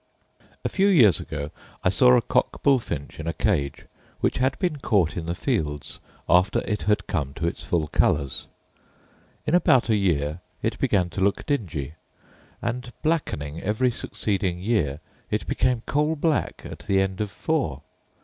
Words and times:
A 0.65 0.67
few 0.69 0.87
years 0.87 1.19
ago 1.19 1.51
I 1.83 1.89
saw 1.89 2.17
a 2.17 2.23
cock 2.23 2.63
bullfinch 2.63 3.19
in 3.19 3.27
a 3.27 3.33
cage, 3.33 3.85
which 4.19 4.39
had 4.39 4.57
been 4.57 4.77
caught 4.77 5.15
in 5.15 5.27
the 5.27 5.35
fields 5.35 5.99
after 6.27 6.61
it 6.65 6.81
had 6.81 7.05
come 7.05 7.35
to 7.35 7.45
its 7.45 7.63
full 7.63 7.85
colours. 7.85 8.47
In 9.45 9.53
about 9.53 9.89
a 9.91 9.95
year 9.95 10.39
it 10.63 10.79
began 10.79 11.11
to 11.11 11.21
look 11.21 11.45
dingy; 11.45 11.93
and, 12.63 12.91
blackening 13.03 13.61
every 13.61 13.91
succeeding 13.91 14.57
year, 14.57 15.01
it 15.29 15.45
became 15.45 15.83
coal 15.85 16.15
black 16.15 16.63
at 16.65 16.79
the 16.79 16.99
end 16.99 17.21
of 17.21 17.29
four. 17.29 17.83